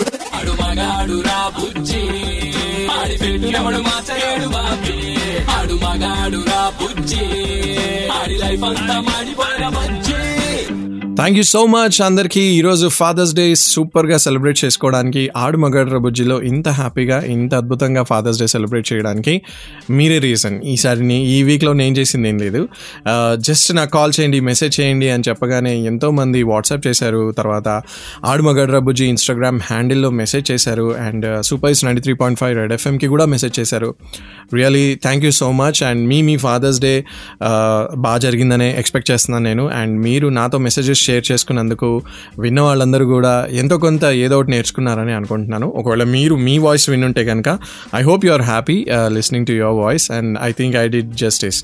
[8.13, 10.18] ఆడి లైఫ్ అంతా మాడిపోయిన బజ్జి.
[11.19, 16.69] థ్యాంక్ యూ సో మచ్ అందరికీ ఈరోజు ఫాదర్స్ డే సూపర్గా సెలబ్రేట్ చేసుకోవడానికి ఆడు మగడ్ర బుజ్జిలో ఇంత
[16.81, 19.35] హ్యాపీగా ఇంత అద్భుతంగా ఫాదర్స్ డే సెలబ్రేట్ చేయడానికి
[19.99, 22.61] మీరే రీజన్ ఈసారి ఈ వీక్లో నేను చేసింది ఏం లేదు.
[23.49, 27.23] జస్ట్ నాకు కాల్ చేయండి మెసేజ్ చేయండి అని చెప్పగానే ఎంతోమంది వాట్సాప్ చేశారు.
[27.41, 27.69] తర్వాత
[28.33, 32.77] ఆడు మగడ్ర బుజ్జి ఇన్స్టాగ్రామ్ హ్యాండిల్లో మెసేజ్ చేశారు and super is ninety three point five red
[32.79, 33.91] ఎఫ్ఎంకి కూడా మెసేజ్ చేశారు.
[34.59, 36.95] Really thank you so much and మీ మీ ఫాదర్స్ డే
[38.07, 39.67] బాగా జరిగిందనే ఎక్స్పెక్ట్ చేస్తున్నాను నేను.
[39.83, 41.91] అండ్ మీరు నాతో మెసేజెస్ షేర్ చేసుకున్నందుకు
[42.45, 45.69] విన్న వాళ్ళందరూ కూడా ఎంతో కొంత ఏదో ఒకటి నేర్చుకున్నారని అనుకుంటున్నాను.
[45.81, 47.49] ఒకవేళ మీరు మీ వాయిస్ వినుంటే కనుక
[48.01, 48.79] I hope you are happy
[49.17, 51.61] listening to your voice and I think I did justice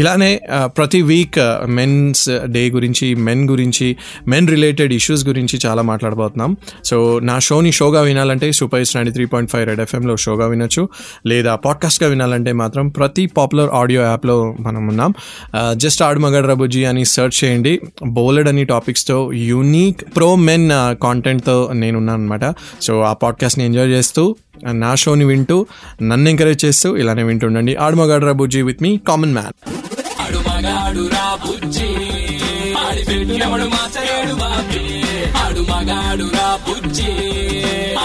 [0.00, 1.38] ఇలానే uh, ప్రతి వీక్
[1.78, 3.88] మెన్స్ డే గురించి మెన్ గురించి
[4.32, 6.50] మెన్ రిలేటెడ్ ఇష్యూస్ గురించి చాలా మాట్లాడబోతున్నాం.
[6.84, 6.96] సో
[7.30, 10.82] నా షోని షోగా వినాలంటే super is ninety three point five red ఎఫ్ఎంలో షోగా వినొచ్చు.
[11.26, 15.10] లేదా పాడ్కాస్ట్గా వినాలంటే మాత్రం ప్రతి పాపులర్ ఆడియో యాప్లో మనం ఉన్నాం.
[15.58, 17.74] Uh, జస్ట్ ఆడు మగడ్ రబుజీ అని సెర్చ్ చేయండి.
[18.18, 20.70] బోలెడ్ హండ్రెడ్ అనే టాపిక్స్తో యూనిక్ ప్రో మెన్
[21.02, 24.36] కాంటెంట్తో నేనున్నాను అనమాట సో ఆ పాడ్కాస్ట్ని ఎంజాయ్ చేస్తూ
[24.72, 25.66] నా షోని వింటూ
[26.02, 27.76] నన్ను ఎంకరేజ్ చేస్తూ ఇలానే వింటుండండి.
[27.76, 29.54] ఆడుమగాడు రాబుజీ విత్ మీ కామన్ మ్యాన్
[30.20, 31.88] ఆడు మగాడు రా బుజ్జి
[32.78, 34.82] ఆడి పెట్టినప్పుడు మార్చలేడు బాబీ
[35.44, 37.12] ఆడు మగాడు రా బుజ్జి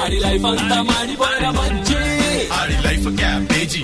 [0.03, 2.01] ఆడి లైఫ్ అంతా మాడిపోయిన బుజ్జి.
[2.59, 3.83] ఆడి లైఫ్ క్యాబేజీ.